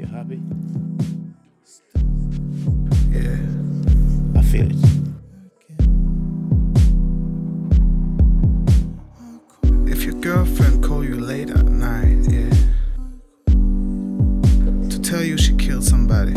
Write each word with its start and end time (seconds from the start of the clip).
You 0.00 0.06
happy? 0.06 0.40
Yeah. 3.10 3.36
I 4.34 4.42
feel 4.42 4.70
it. 4.70 4.76
If 9.92 10.04
your 10.04 10.14
girlfriend 10.14 10.82
call 10.82 11.04
you 11.04 11.20
late 11.20 11.50
at 11.50 11.66
night, 11.66 12.26
yeah. 12.30 12.48
To 14.88 15.00
tell 15.02 15.22
you 15.22 15.36
she 15.36 15.54
killed 15.56 15.84
somebody. 15.84 16.32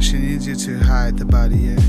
She 0.00 0.18
needs 0.18 0.46
you 0.46 0.54
to 0.54 0.78
hide 0.78 1.18
the 1.18 1.24
body, 1.24 1.56
yeah. 1.56 1.83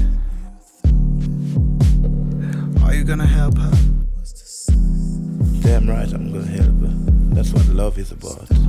love 7.95 7.99
is 7.99 8.11
about. 8.11 8.64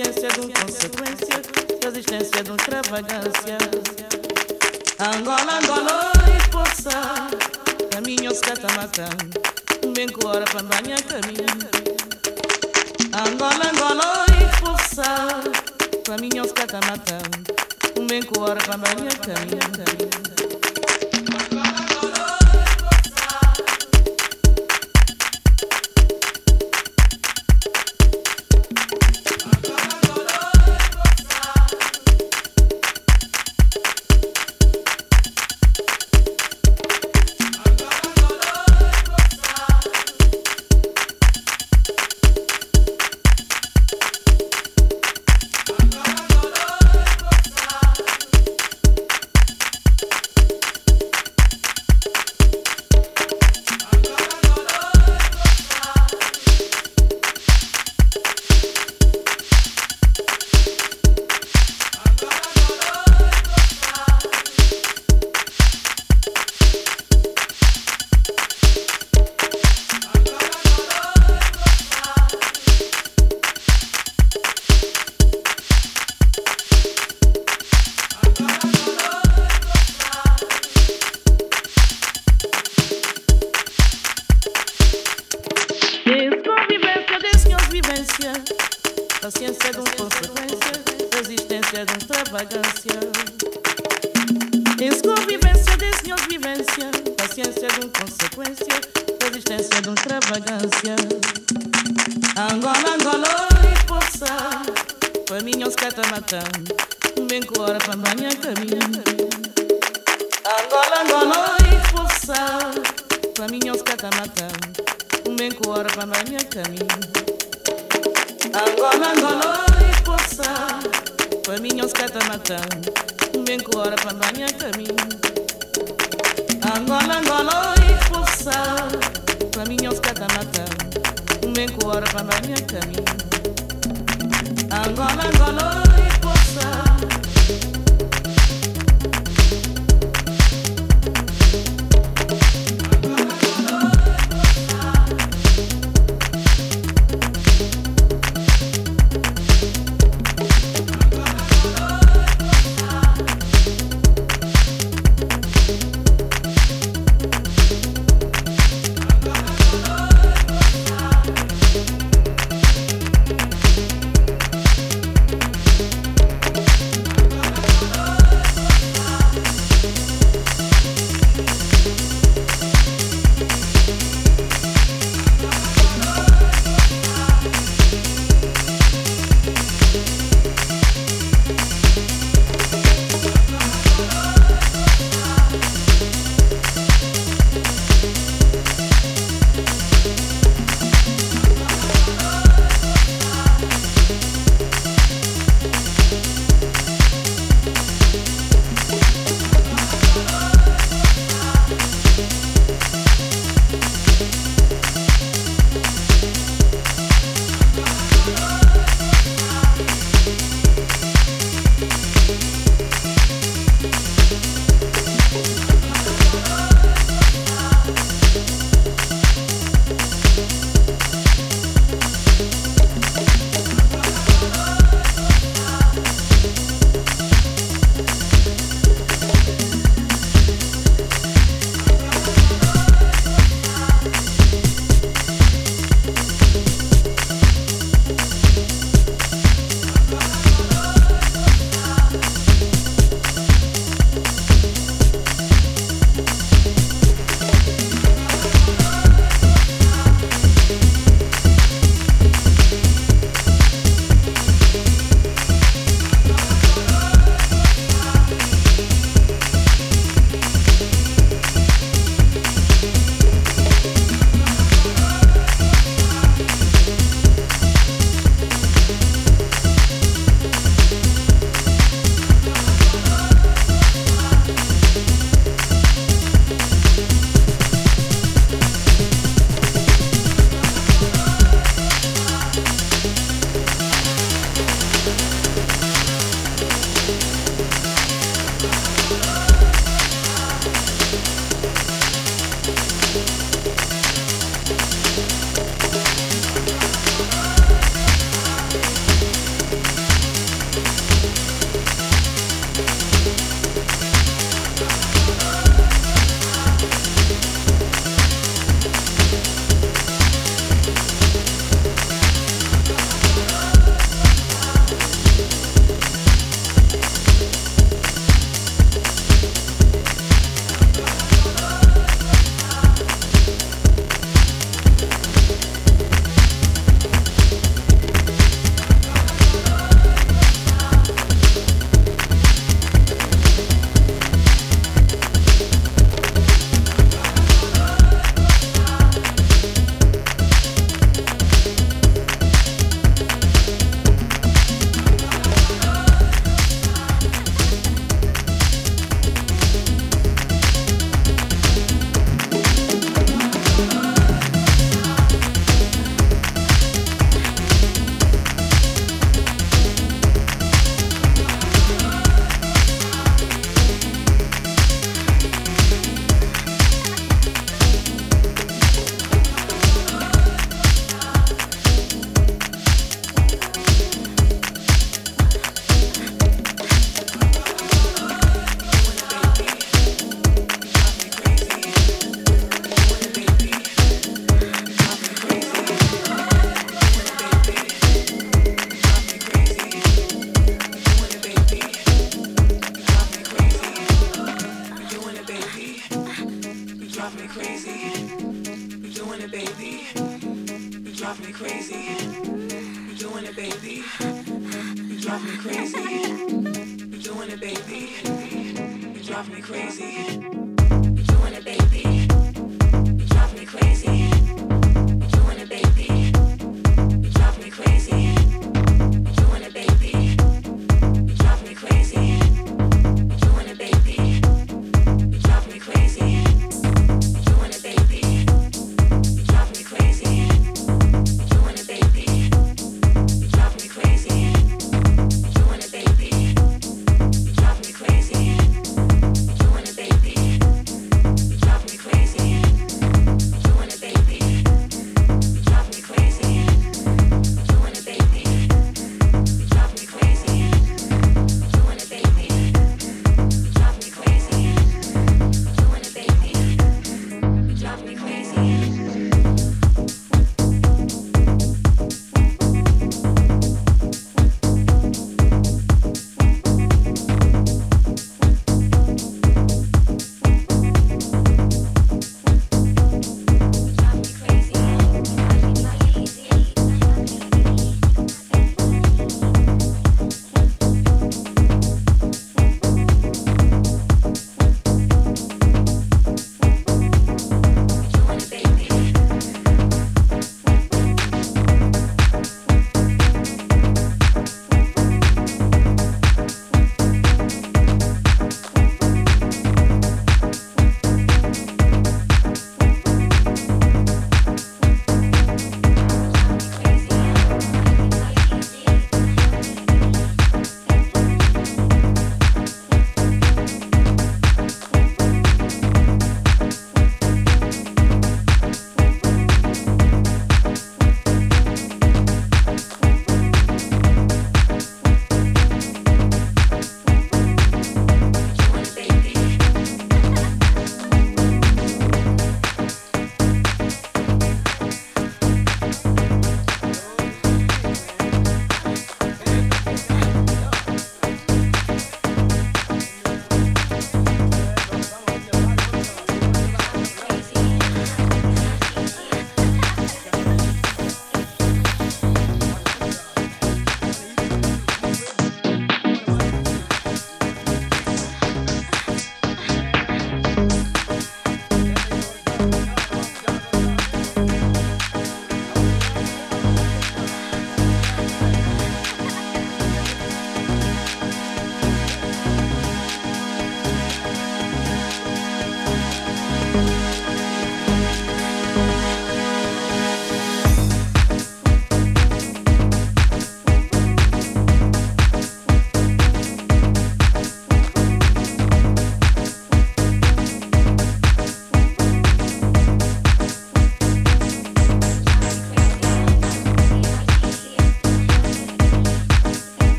consciência 0.00 0.28
de 0.28 0.40
uma 0.40 0.52
consequência 0.60 1.42
da 1.82 1.88
existência 1.88 2.42
de 2.42 2.50
extravagância. 2.50 3.58
Angola, 4.98 5.58
Angola, 5.58 6.12
esforça, 6.38 7.28
caminhos 7.90 8.40
catamata, 8.40 9.08
um 9.84 9.92
bem 9.92 10.08
cora 10.08 10.44
para 10.46 10.62
banha 10.62 10.96
caminho. 11.02 11.44
Angola, 13.12 13.70
Angola, 13.72 14.26
esforça, 14.50 15.04
caminhos 16.06 16.52
catamata, 16.52 17.18
um 17.98 18.06
bem 18.06 18.22
cora 18.22 18.60
para 18.60 18.78
banha 18.78 19.10
caminho. 19.10 20.39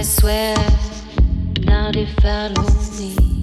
I 0.00 0.02
swear, 0.02 0.56
now 1.66 1.92
they 1.92 2.06
follow 2.06 2.64
me. 2.98 3.39